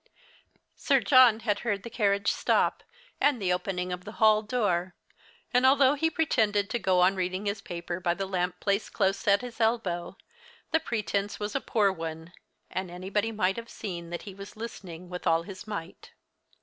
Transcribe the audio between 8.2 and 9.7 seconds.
lamp placed close at his